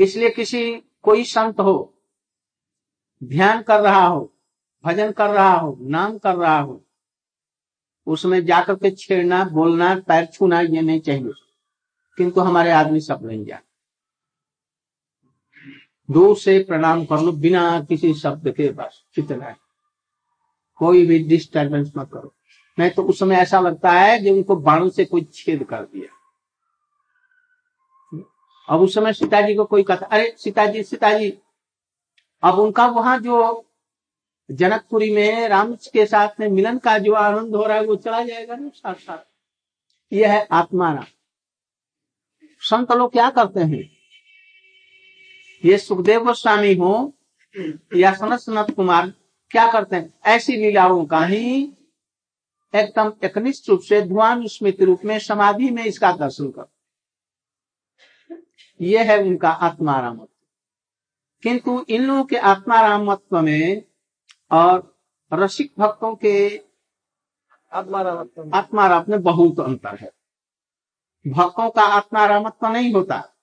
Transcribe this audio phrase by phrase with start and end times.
[0.00, 1.94] इसलिए किसी, कोई संत हो,
[3.24, 4.34] ध्यान कर रहा हो,
[4.84, 6.84] भजन कर रहा हो, नाम कर रहा हो,
[8.06, 11.32] उसमें जाकर के छेड़ना, बोलना, पैर छूना, ये नहीं चाहिए।
[12.16, 13.68] किंतु हमारे आदमी सब नहीं जाते।
[16.12, 19.56] दूर से प्रणाम कर लो, बिना किसी शब्द के बस, इतना है।
[20.76, 22.34] कोई भी डिस्टर्बेंस मत करो।
[22.78, 26.17] नहीं तो उस समय ऐसा लगता है कि उनको बाणों से कोई छेद कर दिया।
[28.68, 31.32] अब उस समय सीता जी को कोई कहता अरे सीता जी सीता जी
[32.42, 33.64] अब उनका वहाँ जो
[34.50, 38.22] जनकपुरी में राम के साथ में मिलन का जो आनंद हो रहा है, वो चला
[38.24, 39.18] जाएगा ना साथ साथ।
[40.12, 41.04] यह है आत्माराम
[42.62, 43.82] संत लोग क्या करते हैं?
[45.64, 47.12] ये सुखदेव गोस्वामी हो
[47.96, 49.12] या सनत सनत कुमार,
[49.50, 50.12] क्या करते हैं?
[50.26, 51.62] ऐसी लीलाओं का ही
[52.74, 56.66] एकदम एकनिष्ठ रूप से ध्वान स्मृति रूप में समाधि में इसका दर्शन कर
[58.80, 60.28] यह है उनका आत्मारामत्व
[61.42, 63.84] किंतु इन लोगों के आत्मारामत्व में
[64.52, 64.98] और
[65.32, 66.60] रसिक भक्तों के
[67.72, 70.12] आत्मारामत्व आत्माराम में। बहुत अंतर है।
[71.26, 73.34] भक्तों का आत्मारामत्व नहीं होता।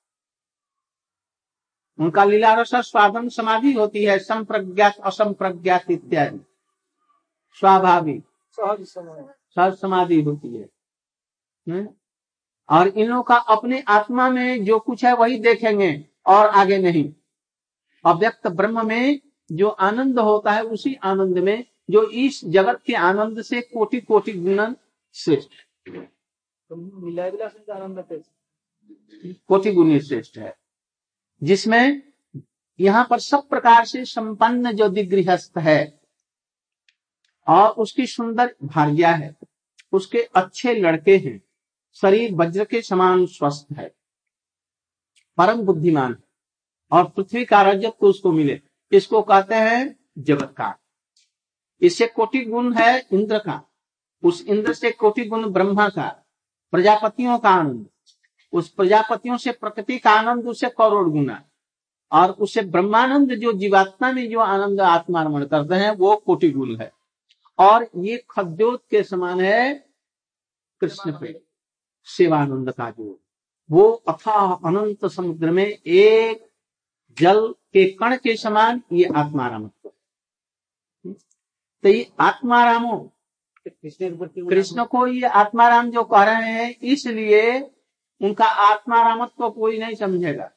[1.99, 6.39] उनका लीला रस स्वाधन समाधि होती है संप्रज्ञात असंप्रज्ञात इत्यादि।
[7.53, 8.23] स्वाभाविक।
[9.49, 10.69] सहज समाधि होती है।
[11.69, 11.89] हम्म?
[12.69, 17.13] और इन लोगों का अपने आत्मा में जो कुछ है वही देखेंगे और आगे नहीं।
[18.05, 23.41] अव्यक्त ब्रह्म में जो आनंद होता है उसी आनंद में जो इस जगत के आनंद
[23.41, 24.75] से कोटि कोटि गुणन
[25.13, 25.49] श्रेष्ठ।
[26.69, 26.75] तो
[29.47, 30.57] कोटि गुणी श्रेष्ठ है।
[31.43, 32.01] जिसमें
[32.79, 36.01] यहाँ पर सब प्रकार से संपन्न जो दिगृहस्थ है
[37.47, 39.35] और उसकी सुंदर भार्या है
[39.93, 41.44] उसके अच्छे लड़के हैं।
[42.01, 43.95] शरीर वज्र के समान स्वस्थ है।
[45.37, 46.23] परम बुद्धिमान है।
[46.91, 50.79] और पृथ्वी का रजत को उसको मिले। इसको कहते हैं जगत का
[51.81, 53.63] इससे कोटि गुण है इंद्र का।
[54.23, 56.25] उस इंद्र से कोटि गुण ब्रह्मा का।
[56.71, 57.87] प्रजापतियों का आनंद।
[58.53, 61.49] उस प्रजापतियों से प्रकृति का आनंद, उससे करोड़ गुना।
[62.11, 66.91] और उससे ब्रह्मानंद जो जीवात्मा में जो आनंद आत्मारमण करते हैं, वो कोटि गुण है।
[67.59, 69.89] और ये खद्योत के समान है
[70.81, 71.44] कृष्ण पे
[72.07, 73.19] शिवानंद का जो।
[73.69, 76.45] वो अथाह अनंत समुद्र में एक
[77.17, 81.13] जल के कण के समान ये आत्मारामत्व है।
[81.83, 82.97] तो ये आत्मारामो
[83.65, 84.09] कृष्ण
[84.49, 87.59] कृष्ण को ये आत्माराम जो कह रहे हैं इसलिए
[88.21, 90.49] उनका आत्मारामत्व को कोई नहीं समझेगा।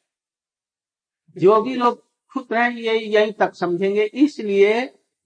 [1.37, 4.73] जो भी लोग खुद रहे यही यहीं तक समझेंगे इसलिए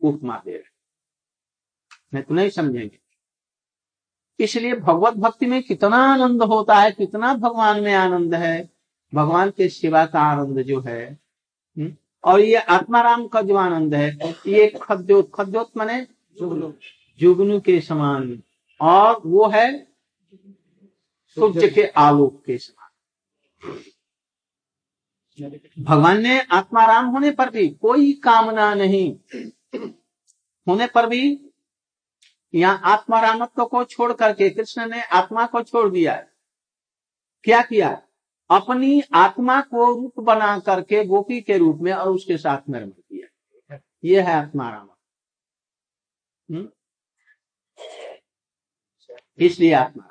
[0.03, 0.71] उपमा दे रहे
[2.13, 2.99] नहीं तो नहीं समझेंगे।
[4.43, 8.69] इसलिए भगवत भक्ति में कितना आनंद होता है कितना भगवान में आनंद है।
[9.13, 11.93] भगवान के सेवा का आनंद जो है हम्म,
[12.25, 14.09] और ये आत्माराम का जो आनंद है
[14.47, 16.01] ये खद्योत खद्योत माने
[17.21, 18.39] जुगनू के समान
[18.81, 19.67] और वो है
[21.37, 22.81] सूर्य के आलोक के समान।
[25.79, 29.09] भगवान ने आत्माराम होने पर भी कोई कामना नहीं
[30.67, 31.23] होने पर भी
[32.55, 36.17] यहाँ आत्मा रामत्व को छोड़ करके कृष्ण ने आत्मा को छोड़ दिया
[37.45, 38.03] क्या किया?
[38.51, 42.91] अपनी आत्मा को रूप बना करके गोपी के रूप में और उसके साथ में रमण
[42.91, 44.89] किया। ये है आत्माराम
[46.51, 46.69] हम्म?
[49.39, 50.09] इसलिए आत्मा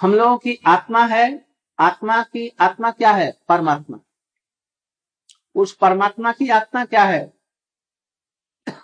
[0.00, 1.46] हम लोगों की आत्मा है,
[1.78, 3.38] आत्मा की, आत्मा क्या है?
[3.48, 3.98] परमात्मा।
[5.54, 7.32] उस परमात्मा की आत्मा क्या है?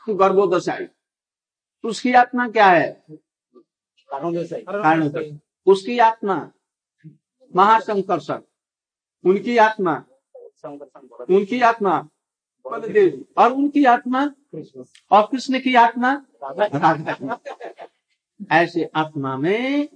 [0.09, 0.87] गर्भोदशाई।
[1.84, 3.05] उसकी आत्मा क्या है?
[4.12, 6.50] कारणोदय। उसकी आत्मा
[7.56, 8.41] महाशंकर्षण
[9.25, 9.94] उनकी आत्मा।
[11.31, 12.09] उनकी आत्मा।
[13.39, 14.25] और उनकी आत्मा?
[15.12, 16.11] और कृष्ण की आत्मा?
[18.53, 19.89] ऐसे आत्मा में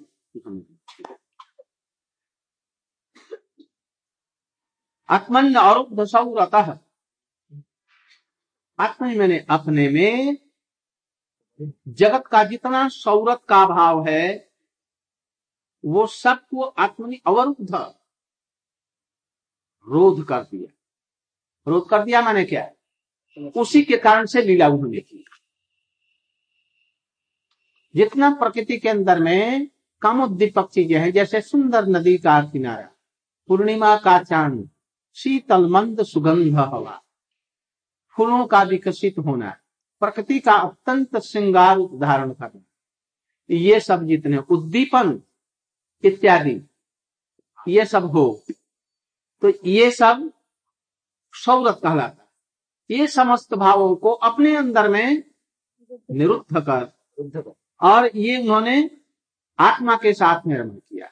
[5.08, 6.54] आत्मन और सौरत
[8.78, 10.36] आत्मा ही मैंने अपने में
[11.88, 14.50] जगत का जितना सौरत का भाव है,
[15.84, 17.74] वो सबको आत्मनि अवरुद्ध
[19.88, 20.72] रोध कर दिया।
[21.68, 22.70] रोध कर दिया मैंने क्या?
[23.56, 25.24] उसी के कारण से लीला उन्होंने की।
[27.94, 29.68] जितना प्रकृति के अंदर में
[30.02, 32.88] कम उद्दीपक चीज़ें हैं, जैसे सुंदर नदी का किनारा,
[33.48, 34.70] पूर्णिमा का चाँद,
[35.14, 37.02] शीतल मंद सुगंध हवा,
[38.16, 39.56] फूलों का विकसित होना
[40.02, 42.62] प्रकृति का अत्यंत श्रृंगार धारण करना
[43.50, 45.22] ये सब जितने उद्दीपन
[46.04, 46.60] इत्यादि,
[47.68, 48.42] ये सब हो
[49.42, 50.30] तो ये सब
[51.34, 52.28] सौरत कहलाता
[52.90, 55.22] ये समस्त भावों को अपने अंदर में
[56.10, 58.90] निरुद्ध कर और ये उन्होंने
[59.58, 61.10] आत्मा के साथ में रमण किया।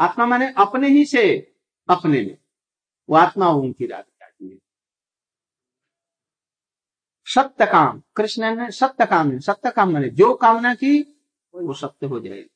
[0.00, 1.54] आत्मा माने अपने ही से,
[1.88, 2.38] अपने में।
[3.08, 4.02] वो आत्मा उनकी की है
[7.34, 11.00] सत्य काम कृष्ण ने सत्य काम सत्य काम माने जो कामना की,
[11.54, 12.48] वो सत्य हो जाएगी।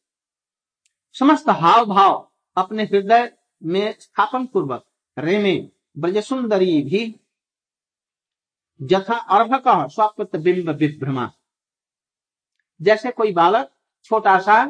[1.15, 3.31] समस्त हाव भाव अपने हृदय
[3.63, 4.85] में स्थापन पूर्वक
[5.17, 5.57] रेमे
[5.97, 7.01] ब्रज सुंदरी भी
[8.81, 11.31] जथा अर्भ का बिंब विभ्रमा।
[12.81, 13.71] जैसे कोई बालक
[14.05, 14.63] छोटा सा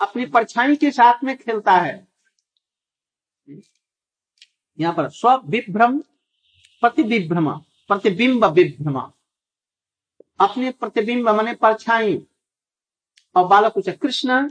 [0.00, 2.06] अपनी परछाई के साथ में खेलता है,
[4.78, 5.98] यहाँ पर स्विभ्रम
[6.82, 7.50] प्रतिविभ्रम
[7.90, 8.98] प्रतिबिंब विभ्रम।
[10.40, 12.26] अपने प्रतिबिंब माने परछाई।
[13.36, 14.48] और बालक उसे कृष्ण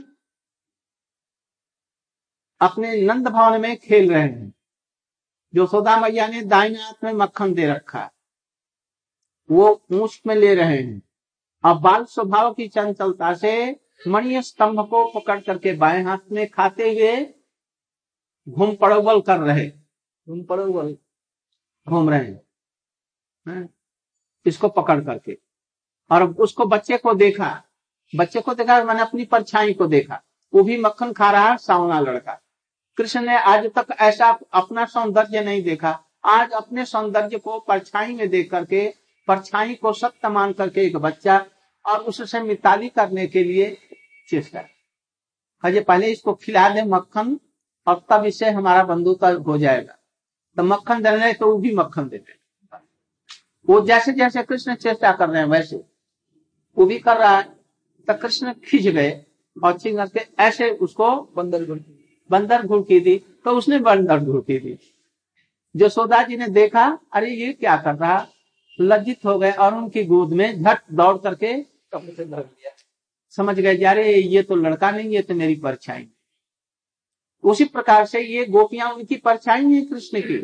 [2.60, 4.52] अपने नंद भवन में खेल रहे हैं।
[5.54, 8.10] जो सोदा मैया ने दाहिने हाथ में मक्खन दे रखा है
[9.50, 11.02] वो ऊंच में ले रहे हैं।
[11.64, 16.90] और बाल स्वभाव की चंचलता से मणि स्तंभ को पकड़ करके बाएँ हाथ में खाते
[16.90, 17.16] हुए
[18.48, 19.66] घूम पड़ोबल कर रहे
[20.28, 20.96] घूम पड़ोबल
[21.88, 22.49] घूम रहे हैं?
[24.46, 25.38] इसको पकड़ करके।
[26.10, 27.62] और उसको बच्चे को देखा।
[28.16, 30.22] बच्चे को देखा, मैंने अपनी परछाई को देखा।
[30.54, 32.40] वो भी मक्खन खा रहा सावना लड़का।
[32.96, 38.28] कृष्ण ने आज तक ऐसा अपना सौंदर्य नहीं देखा। आज अपने सौंदर्य को परछाई में
[38.28, 38.94] देख करके,
[39.28, 41.46] परछाई को सत्य मान करके एक बच्चा
[41.86, 43.78] और उससे मिताली करने के लिए
[44.28, 44.64] चेष्टा।
[45.64, 47.40] अजय पहले इसको खिला दे मक्खन
[47.86, 49.96] और तब इससे हमारा बंधुता हो जाएगा।
[50.56, 52.39] तो मक्खन देने तो वो भी मक्खन देते।
[53.68, 55.76] वो जैसे जैसे कृष्ण चेष्टा कर रहे हैं वैसे।
[56.76, 57.42] वो भी कर रहा है।
[58.08, 59.10] तो कृष्ण खिंच गए
[59.56, 61.98] और छिंग करके ऐसे उसको बंदर गुड़की
[62.30, 64.78] बंदर घुड़की दी तो उसने बंदर घुड़की दी
[65.74, 68.26] जसोदा जी ने देखा अरे ये क्या कर रहा?
[68.78, 72.70] लज्जित हो गए और उनकी गोद में झट दौड़ करके कपड़े से धर लिया।
[73.36, 76.08] समझ गए कि अरे ये तो लड़का नहीं ये तो मेरी परछाई।
[77.44, 80.38] उसी प्रकार से ये गोपियाँ उनकी परछाई है कृष्ण की।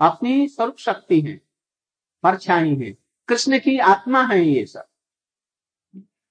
[0.00, 1.40] अपनी स्वरूप शक्ति है,
[2.22, 2.90] परछाई है।
[3.28, 4.86] कृष्ण की आत्मा है ये सब।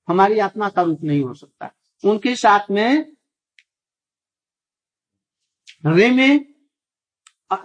[0.07, 1.71] हमारी आत्मा का रूप नहीं हो सकता।
[2.03, 3.15] उनके साथ में
[5.85, 6.53] रे में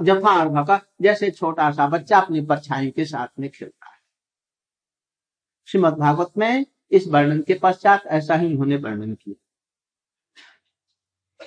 [0.02, 3.98] जफा अर्भ का जैसे छोटा सा बच्चा अपनी परछाई के साथ में खेलता है।
[5.66, 9.40] श्रीमद भागवत में इस वर्णन के पश्चात ऐसा ही उन्होंने वर्णन किया।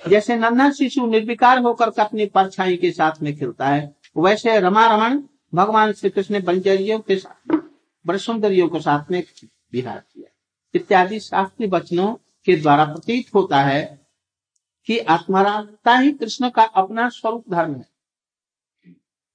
[0.08, 5.22] जैसे नन्हा शिशु निर्विकार होकर अपनी परछाई के साथ में खेलता है वैसे रमा रमन
[5.54, 7.20] भगवान श्री कृष्ण ने ब्रह्मचर्यों के
[8.06, 9.22] बड़े सुंदरियों के साथ में
[9.72, 10.30] विहार किया।
[10.74, 12.14] इत्यादि शास्त्रीय वचनों
[12.46, 13.82] के द्वारा प्रतीत होता है
[14.86, 17.86] कि आत्मारामता ही कृष्ण का अपना स्वरूप धर्म है।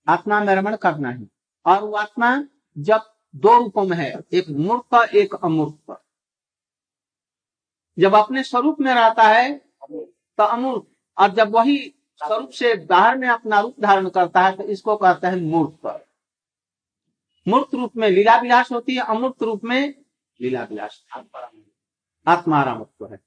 [0.08, 1.28] आत्मा में रमण करना ही।
[1.66, 2.44] और वो आत्मा
[2.78, 3.02] जब
[3.36, 6.02] दो रूपों में है, एक मूर्त एक अमूर्त
[7.98, 9.54] जब अपने स्वरूप में रहता है
[9.84, 10.88] तो अमूर्त।
[11.18, 11.78] और जब वही
[12.24, 16.06] स्वरूप से बाहर में अपना रूप धारण करता है तो इसको कहते हैं मूर्त।
[17.48, 19.94] मूर्त रूप में लीला विलास होती है, अमूर्त रूप में
[20.40, 21.04] लीला विलास।
[22.28, 23.20] आत्मारामत्व है।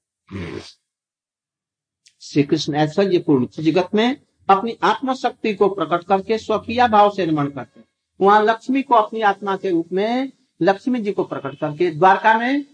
[2.21, 4.17] श्री कृष्ण ऐश्वर्य पूर्ण जगत में,
[4.49, 7.87] अपनी आत्मा शक्ति को प्रकट करके स्वकीय भाव से निर्माण करते हैं।
[8.19, 12.65] वहाँ लक्ष्मी को अपनी आत्मा के रूप में, लक्ष्मी जी को प्रकट करके द्वारका में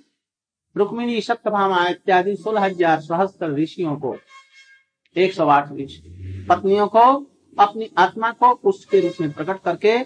[0.75, 4.15] रुक्मिणी सप्तभामा इत्यादि सोलह हज़ार सहस्त्र ऋषियों को
[5.15, 6.99] एक सौ आठ ऋषि पत्नियों को,
[7.59, 9.97] अपनी आत्मा को उसके रूप में प्रकट करके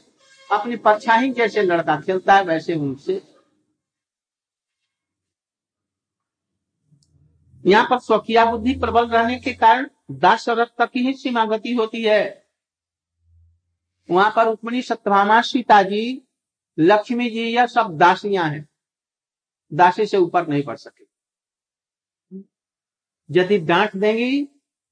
[0.49, 3.21] अपनी परछाई जैसे लड़का खेलता है, वैसे उनसे।
[7.65, 12.03] यहाँ पर स्वकीय बुद्धि प्रबल रहने के कारण दास रथ तक ही सीमा गति होती
[12.03, 12.47] है।
[14.09, 16.21] वहाँ पर रुक्मिणी सत्यभामा सीता जी
[16.77, 18.67] लक्ष्मी जी यह सब दासियाँ हैं।
[19.73, 21.05] दासी से ऊपर नहीं बढ़ सके।
[23.29, 24.47] यदि डांट देंगी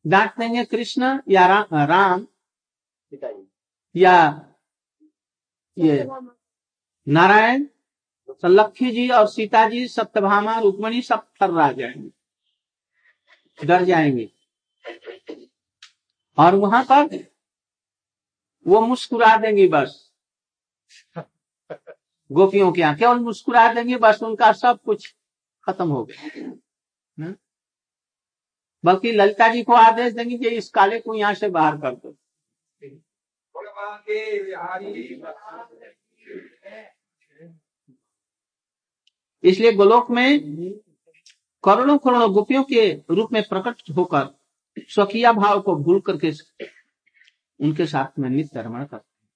[0.05, 2.25] डांट देंगे कृष्ण या रा, राम
[3.95, 4.15] या
[5.77, 6.03] ये
[7.07, 7.65] नारायण
[8.45, 14.29] लक्ष्मी जी और सीता जी सत्यभामा रुक्मणी सब थर्रा जाएँगे डर जाएँगे
[16.37, 17.17] और वहाँ पर
[18.65, 20.01] वो मुस्कुरा देंगी बस
[22.29, 25.13] गोपियों के यहाँ केवल मुस्कुरा देंगे बस उनका सब कुछ
[25.67, 27.33] खत्म हो गया?
[28.85, 32.15] बल्कि ललिता जी को आदेश देंगे कि इस काले को यहाँ से बाहर कर दो।
[39.43, 40.39] इसलिए गोलोक में
[41.63, 44.27] करोड़ों करोड़ों गोपियों के रूप में प्रकट होकर
[44.89, 46.31] स्वकीय भाव को भूल करके
[47.59, 49.29] उनके साथ में नित्य रमण करते हैं।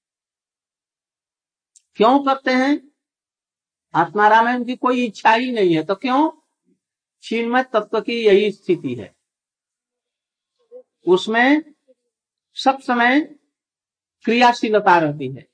[1.96, 2.80] क्यों करते हैं?
[3.94, 6.28] आत्माराम में उनकी कोई इच्छा ही नहीं है। तो क्यों?
[7.20, 9.19] क्षीणमय तत्व की यही स्थिति है।
[11.06, 11.62] उसमें
[12.56, 13.20] सब समय
[14.24, 15.46] क्रियाशीलता रहती है।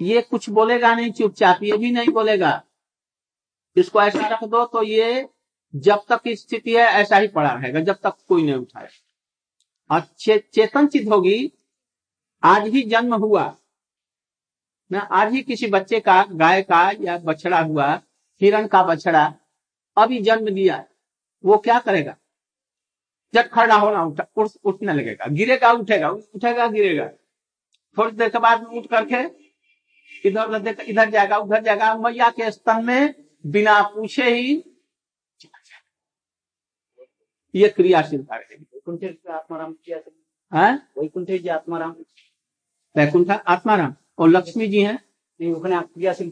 [0.00, 2.62] ये कुछ बोलेगा नहीं चुपचाप ये भी नहीं बोलेगा।
[3.76, 5.28] इसको ऐसा रख दो तो ये
[5.74, 8.88] जब तक स्थिति है ऐसा ही पड़ा रहेगा जब तक कोई नहीं उठाए।
[9.90, 11.52] और चे, चेतन चित होगी
[12.42, 13.44] आज ही जन्म हुआ।
[14.90, 17.92] ना आज ही किसी बच्चे का गाय का या बछड़ा हुआ
[18.40, 19.34] हिरण का बछड़ा
[19.96, 20.84] अभी जन्म दिया
[21.44, 22.16] वो क्या करेगा?
[23.34, 27.08] जब खड़ा होना उठा उठ, उठने लगेगा। गिरेगा उठेगा उठेगा गिरेगा।
[27.96, 29.22] थोड़ी देर के बाद उठ करके
[30.28, 33.14] इधर उधर देख इधर जाएगा उधर जाएगा। मैया के स्तन में
[33.46, 34.64] बिना पूछे ही
[37.54, 38.64] ये क्रियाशीलता रहेगी
[40.52, 40.88] हाँ?
[41.48, 41.94] आत्माराम
[42.96, 44.98] वैकुंठ आत्माराम। और लक्ष्मी जी हैं?
[45.40, 46.30] क्रियाशील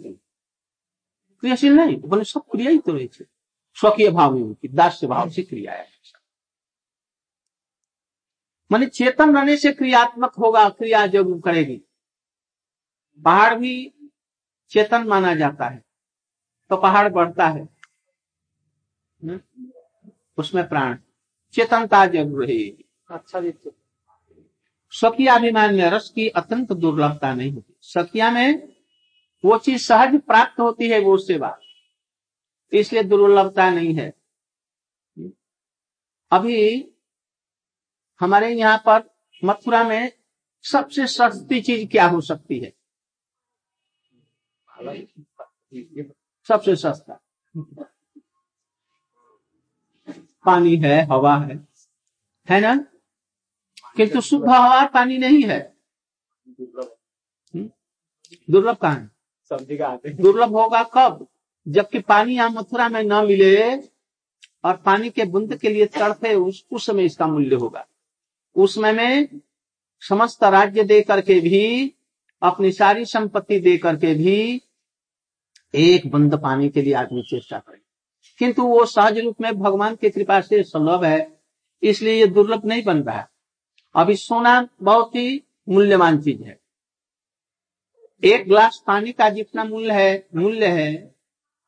[1.42, 3.26] क्रियाशील नहीं सब क्रिया ही तो रही है
[3.76, 5.95] स्वकीय भाव में उनकी दास्य भाव से क्रिया है।
[8.70, 11.80] माने चेतन रहने से क्रियात्मक होगा क्रिया ज़रूर करेगी।
[13.20, 13.74] पहाड़ भी
[14.72, 15.82] चेतन माना जाता है
[16.70, 17.62] तो पहाड़ बढ़ता है।
[19.20, 19.40] हम्म?
[20.38, 20.96] उसमें प्राण।
[21.54, 23.52] चेतनता ज़रूर रहेगी अच्छा जी
[24.92, 28.68] स्वकीय अभिमान में रस की अत्यंत दुर्लभता नहीं होती। सकिया में
[29.44, 31.56] वो चीज़ सहज प्राप्त होती है वो सेवा।
[32.72, 34.12] इसलिए दुर्लभता नहीं है।
[36.32, 36.56] अभी
[38.20, 39.02] हमारे यहाँ पर
[39.44, 40.12] मथुरा में
[40.62, 42.72] सबसे सस्ती चीज़ क्या हो सकती है?
[46.48, 47.20] सबसे सस्ता।
[50.44, 51.68] पानी है हवा है।
[52.50, 52.74] है ना?
[53.96, 55.60] किंतु शुद्ध हवा पानी नहीं है।
[56.48, 57.70] हम्म?
[58.50, 59.10] दुर्लभ कहा है?
[59.48, 61.26] सब्ज़ी का आते दुर्लभ होगा कब?
[61.68, 63.76] जबकि पानी यहाँ मथुरा में न मिले
[64.64, 67.86] और पानी के बुंद के लिए तड़पे उस उस समय इसका मूल्य होगा।
[68.56, 69.40] उस समय में
[70.00, 71.94] समस्त राज्य दे करके भी,
[72.42, 74.62] अपनी सारी संपत्ति दे करके भी
[75.74, 77.78] एक बंद पानी के लिए आदमी चेष्टा करे।
[78.38, 81.40] किंतु वो सहज रूप में भगवान की कृपा से सुलभ है,
[81.82, 83.28] इसलिए ये दुर्लभ नहीं बन रहा है।
[83.94, 86.60] अभी सोना बहुत ही मूल्यवान चीज़ है।
[88.24, 91.14] एक ग्लास पानी का जितना मूल्य है मूल्य है,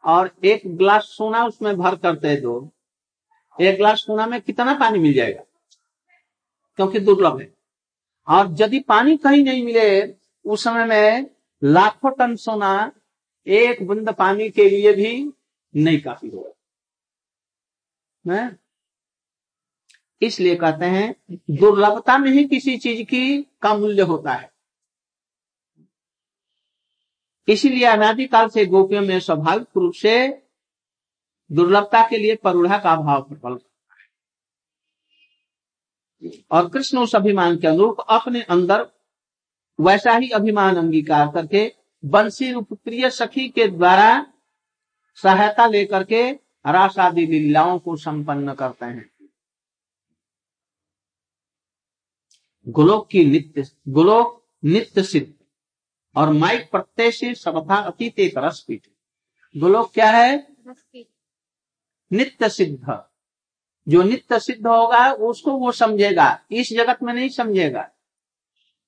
[0.05, 2.73] और एक ग्लास सोना उसमें भर करते दो।
[3.61, 5.43] एक ग्लास सोना में कितना पानी मिल जाएगा?
[6.79, 7.55] क्योंकि दुर्लभ है।
[8.29, 11.31] और यदि पानी कहीं नहीं मिले, उस समय में
[11.65, 12.93] लाखों टन सोना
[13.47, 15.33] एक बूंद पानी के लिए भी
[15.77, 16.51] नहीं काफ़ी होगा?
[20.23, 21.15] इसलिए कहते हैं,
[21.51, 24.53] दुर्लभता में ही किसी चीज़ की का मूल्य होता है।
[27.49, 30.43] इसीलिए अनादिकाल से गोपियों में स्वाभाविक रूप से
[31.53, 33.68] दुर्लभता के लिए परूढ़ा का अभाव प्रबल
[36.51, 38.87] और कृष्ण उस अभिमान के अनुरूप अपने अंदर
[39.81, 41.73] वैसा ही अभिमान अंगीकार करके
[42.05, 44.33] बंसी रूप प्रिय सखी के द्वारा
[45.23, 46.31] सहायता लेकर के
[46.67, 49.11] रास आदि लीलाओं को संपन्न करते हैं।
[52.69, 55.33] गोलोक की नित्य गोलोक नित्य सिद्ध
[56.17, 58.87] और माइक प्रत्यय से सर्वथा अतीत एक रस पीठ
[59.57, 60.47] गोलोक क्या है?
[62.13, 63.05] नित्य सिद्ध।
[63.89, 67.89] जो नित्य सिद्ध होगा उसको वो समझेगा। इस जगत में नहीं समझेगा।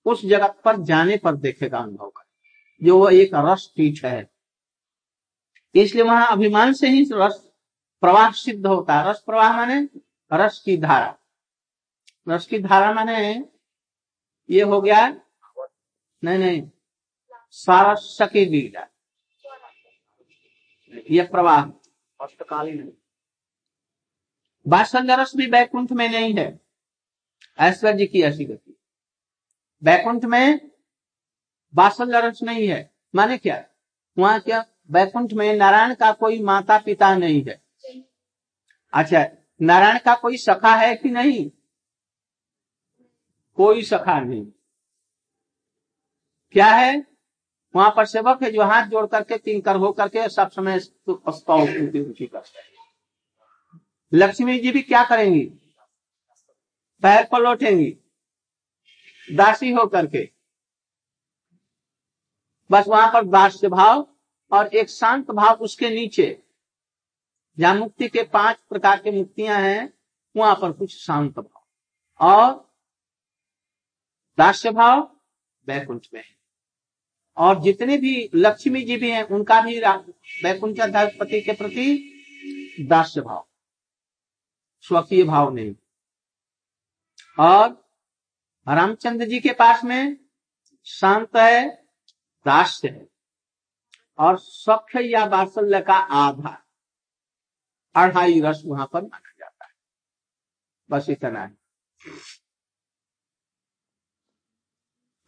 [0.07, 2.25] उस जगत पर जाने पर देखेगा अनुभव कर
[2.83, 4.31] जो वो एक रस पीठ है।
[5.75, 7.39] इसलिए वहाँ अभिमान से ही रस
[8.03, 9.81] प्रवाह सिद्ध होता है। रस प्रवाह माने
[10.33, 11.17] रस की धारा।
[12.29, 13.45] रस की धारा माने
[14.51, 15.09] ये हो गया,
[16.23, 16.63] नहीं नहीं
[17.51, 18.87] सारस की लीला।
[21.11, 21.63] यह प्रवाह।
[22.21, 22.93] अष्टकालीन
[24.67, 26.49] बात्सल्य रस भी बैकुंठ में नहीं है
[27.59, 28.77] ऐश्वर्य की ऐसी गति
[29.83, 30.61] बैकुंठ में
[31.75, 33.65] बात्सल्य रस नहीं है माने क्या
[34.17, 37.61] वहाँ क्या बैकुंठ में नारायण का कोई माता पिता नहीं है
[38.93, 39.25] अच्छा
[39.63, 41.51] नारायण का कोई सखा है कि नहीं
[43.59, 44.45] कोई सखा नहीं
[46.55, 47.07] क्या है
[47.75, 52.80] वहाँ पर सेवक है जो हाथ जोड़ करके किंकर हो करके सब समय करते हैं
[54.13, 55.45] लक्ष्मी जी भी क्या करेंगी?
[57.03, 57.97] पैर पर लौटेंगी
[59.33, 60.31] दासी हो करके
[62.71, 64.17] बस वहाँ पर दास्य भाव
[64.53, 66.43] और एक शांत भाव उसके नीचे।
[67.59, 69.93] जहाँ मुक्ति के पाँच प्रकार की मुक्तियाँ हैं,
[70.37, 71.63] वहाँ पर कुछ शांत भाव।
[72.21, 72.75] और
[74.39, 75.01] दास्य भाव
[75.67, 76.37] वैकुंठ में है।
[77.37, 79.81] और जितने भी लक्ष्मी जी भी हैं, उनका भी
[80.45, 81.87] वैकुंठ के प्रति
[82.81, 83.50] दास्य भाव।
[84.85, 85.75] स्वकीय भाव नहीं।
[87.39, 87.69] और
[88.67, 90.17] रामचंद्र जी के पास में
[90.87, 91.69] शांत है,
[92.47, 93.09] दास्य है,
[94.19, 96.63] और सख्य या वात्सल्य का आधार,
[97.95, 99.73] अढ़ाई रस वहाँ पर माना जाता है।
[100.91, 101.59] बस इतना है।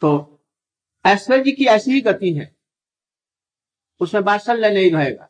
[0.02, 0.44] तो
[1.04, 2.54] ऐश्वर्य की ऐसी ही गति है,
[4.00, 5.28] उसमें वात्सल्य नहीं रहेगा।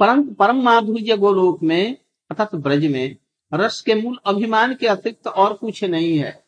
[0.00, 1.96] परंतु परम माधुर्य गोलोक में
[2.30, 3.16] अर्थात ब्रज में
[3.54, 6.44] रस के मूल अभिमान के अतिरिक्त और कुछ नहीं है।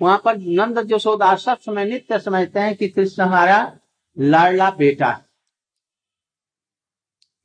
[0.00, 3.78] वहाँ पर नंद जसोदा सब समय नित्य समझते हैं कि कृष्ण हमारा
[4.16, 5.10] लाडला बेटा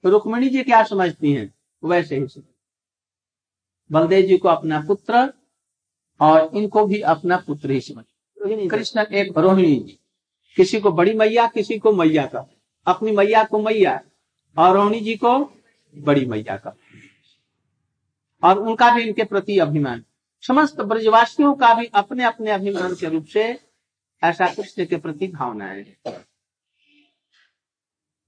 [0.04, 1.54] तो रुक्मणी जी क्या समझती हैं?
[1.84, 2.42] वैसे ही
[3.92, 5.34] बलदेव जी को अपना पुत्र
[6.20, 8.04] और इनको भी अपना पुत्र ही समझ।
[8.72, 10.00] कृष्ण एक रोहिणी जी।
[10.56, 12.50] किसी को बड़ी मैया किसी को मैया का।
[12.88, 14.00] अपनी मैया को मैया।
[14.58, 15.62] और रोहिणी जी को
[15.98, 16.78] बड़ी मैया का।
[18.44, 20.04] और उनका भी इनके प्रति अभिमान।
[20.42, 23.60] समस्त ब्रजवासियों का भी अपने अपने अभिमान के रूप से
[24.24, 25.98] ऐसा कृष्ण के प्रति भावना है।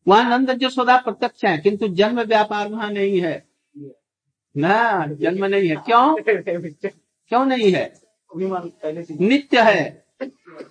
[0.08, 3.48] वहाँ नंद जसोदा प्रत्यक्ष है किंतु जन्म व्यापार वहाँ नहीं है।
[4.58, 6.16] ना जन्म नहीं है। क्यों?
[7.30, 8.02] क्यों नहीं है।
[9.22, 10.06] नित्य है।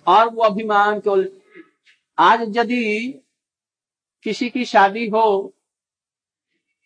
[0.07, 1.31] और वो अभिमान केवल
[2.19, 3.13] आज यदि
[4.25, 5.25] किसी की शादी हो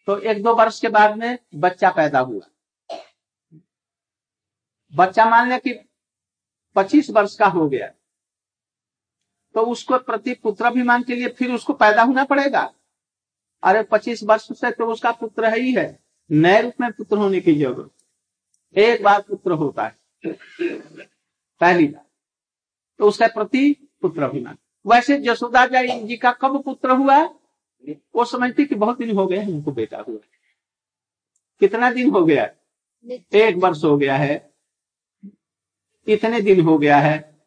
[0.08, 2.48] तो एक दो वर्ष के बाद में बच्चा पैदा हुआ।
[4.94, 5.74] बच्चा मान लिया कि
[6.76, 7.88] पच्चीस वर्ष का हो गया।
[9.56, 12.62] तो उसको प्रति पुत्र अभिमान के लिए फिर उसको पैदा होना पड़ेगा।
[13.64, 17.40] अरे पच्चीस वर्ष से तो उसका पुत्र है ही है। नए रूप में पुत्र होने
[17.40, 19.98] की ज़रूरत। एक बार पुत्र होता है।
[21.62, 22.06] पहली बार
[23.00, 23.72] तो उसका प्रति
[24.02, 25.66] पुत्र अभिमान। वैसे जसोदा
[25.98, 27.24] जी का कब पुत्र हुआ?
[28.16, 30.20] वो समझती कि बहुत दिन हो गए उनको बेटा हुआ।
[31.60, 32.50] कितना दिन हो गया?
[33.34, 34.54] एक वर्ष हो गया है।
[36.08, 37.42] इतने दिन हो गया है।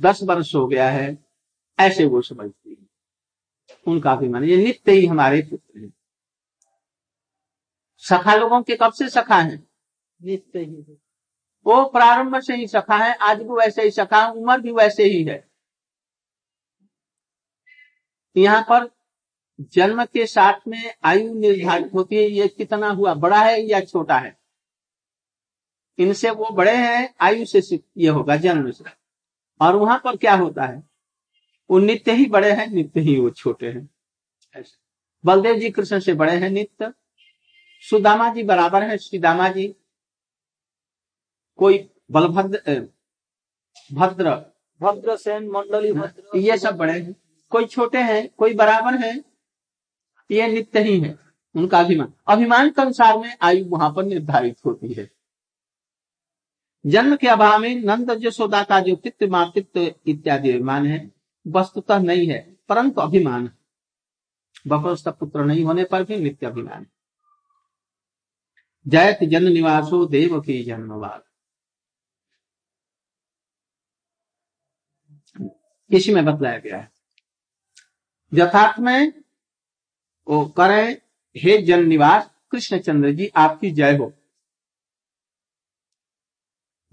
[0.00, 1.24] दस वर्ष हो गया है।
[1.78, 2.88] ऐसे वो समझती है।
[3.86, 5.92] उनका अभिमान ये नित्य ही हमारे पुत्र हैं।
[7.96, 9.66] सखा लोगों के कब से सखा है?
[10.22, 11.00] नित्य ही।
[11.66, 15.02] वो प्रारंभ से ही सखा है आज भी वैसे ही सखा है उम्र भी वैसे
[15.02, 15.47] ही है।
[18.36, 18.88] यहाँ पर
[19.60, 23.14] जन्म के साथ में आयु निर्धारित होती है ये कितना हुआ?
[23.14, 24.36] बड़ा है या छोटा है?
[25.98, 28.84] इनसे वो बड़े हैं आयु से ये होगा जन्म से।
[29.60, 30.82] और वहाँ पर क्या होता है?
[31.70, 33.88] वो नित्य ही बड़े हैं नित्य ही वो छोटे हैं।
[35.24, 36.92] बलदेव जी कृष्ण से बड़े हैं नित्य।
[37.82, 39.74] सुदामा जी बराबर है श्रीदामा जी।
[41.58, 42.80] कोई बलभद्र
[43.92, 44.30] भद्र
[44.80, 47.14] भद्र। सेन मंडली भद्र। ये सब बड़े हैं।
[47.52, 49.12] कोई छोटे हैं, कोई बराबर है,
[50.30, 51.18] ये नित्य ही है,
[51.54, 55.10] उनका अभिमान। अभिमान के अनुसार में आयु वहाँ पर निर्धारित होती है।
[56.86, 61.10] जन्म के अभाव में नंद जसोदा का जो पित्त मातृत्व इत्यादि अभिमान है,
[61.46, 63.50] वस्तुतः नहीं है, परंतु अभिमान
[64.66, 66.86] बकरस्थ पुत्र नहीं होने पर भी नित्य अभिमान
[68.86, 71.22] जयत जन निवासो देव की जन्मवाद
[75.90, 76.97] इसी में बतलाया गया है।
[78.32, 79.12] यथार्थ में
[80.26, 80.96] वो करें,
[81.36, 84.12] हे जन निवास कृष्ण चंद्र जी, आपकी जय हो।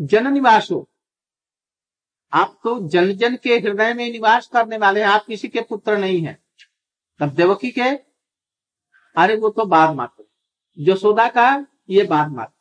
[0.02, 0.89] जन निवास हो
[2.34, 5.98] आप तो जन जन के हृदय में निवास करने वाले हैं, आप किसी के पुत्र
[5.98, 6.38] नहीं है।
[7.19, 7.89] तब देवकी के,
[9.15, 10.24] अरे वो तो बाद मात्र
[10.78, 12.54] जसोदा का, ये बाद मात्र।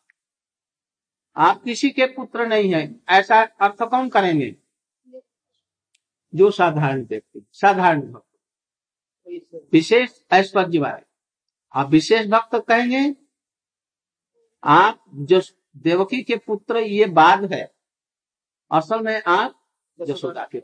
[1.37, 4.55] आप किसी के पुत्र नहीं है, ऐसा अर्थ कौन करेंगे?
[6.35, 8.34] जो साधारण व्यक्ति, साधारण भक्त।
[9.73, 11.03] विशेष ऐश्वर्य वाले
[11.75, 13.15] आप विशेष भक्त कहेंगे,
[14.65, 15.41] आप जो
[15.77, 17.65] देवकी के पुत्र, ये बाद है।
[18.71, 19.55] असल में आप
[19.99, 20.63] जसोदा के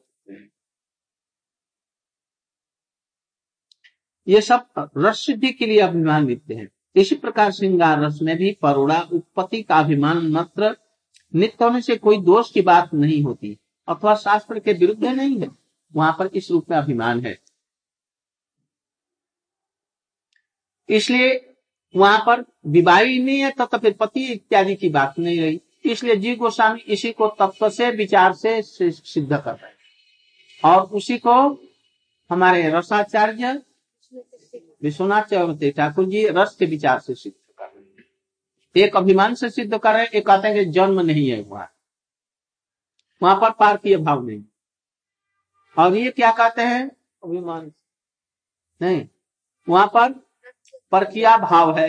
[4.27, 8.53] ये सब रस सिद्धि के लिए अभिमान नित्य है। इसी प्रकार श्रृंगार रस में भी
[8.53, 10.77] परोड़ा, उत्पत्ति का अभिमान मात्र
[11.35, 15.49] नित्य होने से कोई दोष की बात नहीं होती, अथवा शास्त्र के विरुद्ध नहीं है।
[15.94, 17.38] वहाँ पर इस रूप में अभिमान है।
[20.90, 21.55] इसलिए
[21.94, 26.35] वहाँ पर विवाही नहीं है तथा फिर पति इत्यादि की बात नहीं रही। इसलिए जी
[26.37, 29.72] गोस्वामी इसी को तत्व से विचार से सिद्ध कर रहे
[30.62, 31.35] और उसी को
[32.31, 33.53] हमारे रसाचार्य
[34.83, 39.50] विश्वनाथ चौरते ठाकुर जी रस के विचार से सिद्ध कर रहे हैं। एक अभिमान से
[39.50, 41.70] सिद्ध कर रहे हैं एक कहते हैं कि जन्म नहीं है वहाँ।
[43.22, 44.42] वहाँ पर पार्थिव भाव नहीं।
[45.76, 46.87] और ये क्या कहते हैं?
[47.24, 47.70] अभिमान।
[48.81, 49.07] नहीं
[49.68, 50.14] वहाँ पर
[50.92, 51.88] परकिया भाव है।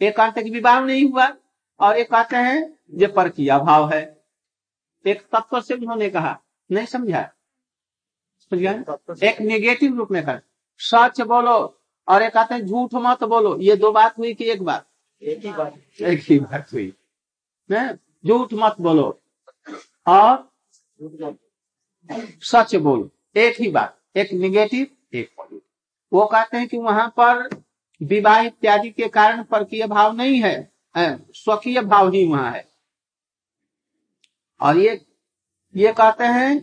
[0.00, 1.26] एक कहते हैं कि विवाह नहीं हुआ
[1.80, 4.02] और एक कहते हैं ये परकिया भाव है।
[5.04, 6.38] एक तत्व से उन्होंने कहा
[6.70, 7.22] नहीं समझा।
[8.42, 9.22] समझ?
[9.22, 10.40] एक नेगेटिव रूप में कर
[10.80, 11.56] सच बोलो
[12.08, 14.86] और एक कहते हैं झूठ मत बोलो। ये दो बात हुई कि एक बात?
[15.22, 16.92] एक ही बात एक ही बात हुई?
[18.26, 19.20] झूठ मत बोलो
[20.06, 20.50] और
[22.42, 25.51] सच बोलो। एक ही बात। एक निगेटिव एक
[26.12, 27.48] वो कहते हैं कि वहाँ पर
[28.00, 32.66] विवाह इत्यादि के कारण परकीय भाव नहीं है स्वकीय भाव ही वहाँ है।
[34.60, 35.00] और ये
[35.74, 36.54] ये कहते हैं,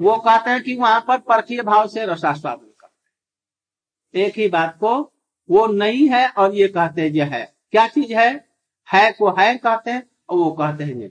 [0.00, 4.94] वो कहते हैं कि वहाँ पर परकीय भाव से रसास्वादन करते एक ही बात को,
[5.48, 8.28] वो नहीं है और ये कहते हैं ये है। क्या चीज़ है?
[8.88, 11.10] है को है कहते हैं और वो कहते हैं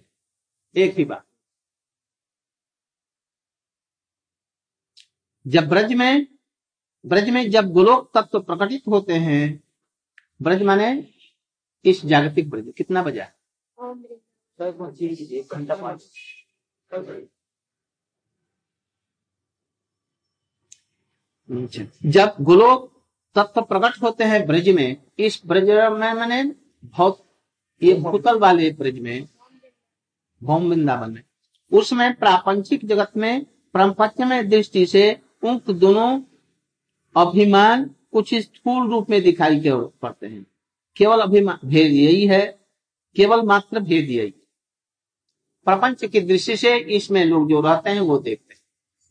[0.76, 1.26] एक ही बात।
[5.46, 6.28] जब ब्रज में
[7.06, 9.64] ब्रज में जब गोलोक तत्व प्रकटित होते हैं,
[10.42, 11.08] ब्रज माने
[11.86, 13.28] इस जागतिक ब्रज, कितना बजा?
[22.06, 22.90] जब गोलोक
[23.36, 26.44] तत्व प्रकट होते हैं ब्रज में, इस ब्रज में मैंने
[26.84, 27.26] बहुत,
[27.82, 29.28] ये भूतल वाले ब्रज में,
[30.42, 31.24] भौम वृंदावन में
[31.72, 33.46] उसमें प्रापंचिक जगत में
[34.20, 36.22] में दृष्टि से उक्त दोनों
[37.16, 40.46] अभिमान कुछ स्थूल रूप में दिखाई पड़ते हैं?
[40.98, 42.46] केवल अभिमान भेद यही है,
[43.16, 44.34] केवल मात्र भेद यही।
[45.68, 48.62] प्रपंच की दृष्टि से इसमें लोग जो रहते हैं वो देखते हैं।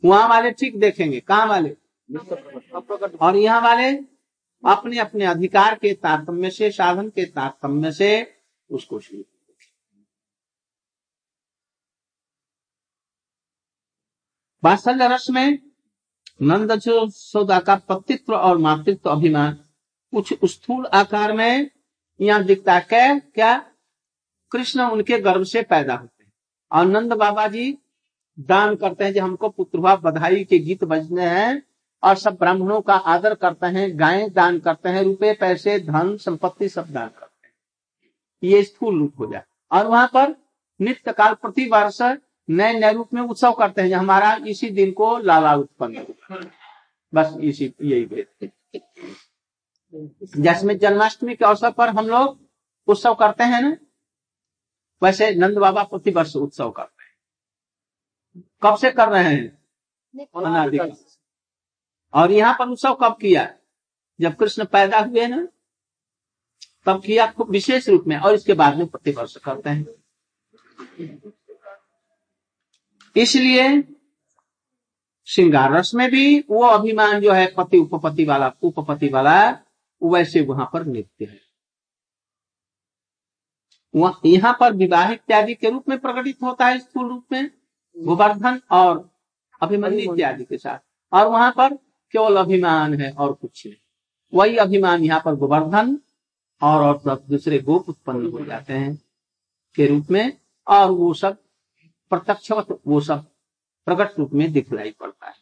[0.04, 1.76] वहाँ वाले ठीक देखेंगे। कहाँ वाले?
[3.20, 3.90] और यहाँ वाले
[4.64, 8.10] अपने अपने अधिकार के तारतम्य से, साधन के तारतम्य से
[8.70, 9.22] उसको शुरू
[14.62, 15.71] वात्सल्य रस में
[16.40, 19.52] नंद सौदा का पतित्व और मातृत्व अभिमान।
[20.12, 21.70] कुछ स्थूल आकार में
[22.20, 23.58] यहाँ दिखता है क्या
[24.52, 26.32] कृष्ण उनके गर्भ से पैदा होते हैं।
[26.72, 27.78] और नंद बाबा जी
[28.40, 31.62] दान करते हैं जो हमको पुत्रभा बधाई के गीत बजने हैं
[32.02, 36.68] और सब ब्राह्मणों का आदर करते हैं, गायें दान करते हैं, रुपए, पैसे, धन, संपत्ति
[36.68, 37.54] सब दान करते हैं।
[38.42, 39.42] ये स्थूल रूप हो जाए।
[39.72, 40.34] और वहाँ पर
[40.80, 42.02] नित्य काल प्रति वर्ष
[42.48, 46.06] नए नए रूप में उत्सव करते हैं हमारा इसी दिन को लाला उत्पन्न
[47.14, 48.50] बस इसी यही भेद
[50.36, 52.38] जिसमें जन्माष्टमी के अवसर पर हम लोग
[52.88, 53.76] उत्सव करते हैं ना?
[55.02, 59.58] वैसे नंद बाबा प्रति वर्ष उत्सव करते हैं। कब से कर रहे हैं?
[62.14, 63.54] और यहाँ पर उत्सव कब किया?
[64.20, 65.46] जब कृष्ण पैदा हुए ना
[66.86, 69.84] तब किया विशेष रूप में और इसके बाद में प्रतिवर्ष करते हैं।
[73.16, 73.82] इसलिए
[75.24, 79.58] श्रृंगार रस में भी वो अभिमान जो है पति उपपति वाला उपपति वाला
[80.02, 81.40] वैसे वहाँ पर नित्य है।
[83.96, 87.50] वह- यहाँ पर विवाह इत्यादि के रूप में प्रकटित होता है स्थूल रूप में
[87.98, 89.10] गोवर्धन और
[89.60, 90.78] अभिमन्यु इत्यादि के साथ।
[91.12, 91.74] और वहाँ पर
[92.12, 93.76] केवल अभिमान है और कुछ नहीं।
[94.34, 95.98] वही अभिमान यहाँ पर गोवर्धन
[96.62, 99.02] और, और दूसरे गोप उत्पन्न हो जाते हैं
[99.76, 101.42] के रूप में और वो सब
[102.12, 103.24] प्रत्यक्षवत वो सब
[103.86, 105.34] प्रकट रूप में दिखलाई पड़ता है।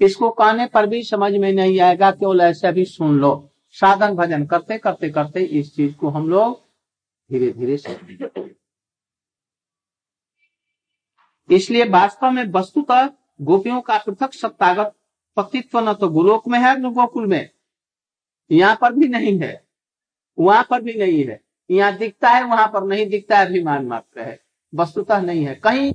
[0.00, 4.46] इसको कहने पर भी समझ में नहीं आएगा, केवल ऐसे भी सुन लो। साधन भजन
[4.46, 6.60] करते करते करते इस चीज़ को हम लोग
[7.30, 7.74] धीरे धीरे
[11.48, 13.08] इसलिए वास्तव में वस्तुतः
[13.40, 14.94] गोपियों का पृथक सत्तागत
[15.36, 17.50] पतित्व न तो गोलोक में है, न गोकुल में।
[18.50, 19.66] यहाँ पर भी नहीं है।
[20.38, 24.20] वहाँ पर भी नहीं है। यहाँ दिखता है, वहाँ पर नहीं दिखता है, अभिमान मात्र
[24.20, 25.92] है। वस्तुतः नहीं है। कहीं